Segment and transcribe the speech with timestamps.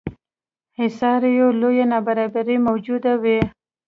[0.83, 3.39] احصایو لویه نابرابري موجوده وي.